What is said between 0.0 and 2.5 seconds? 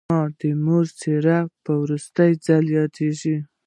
زما د مور څېره په وروستي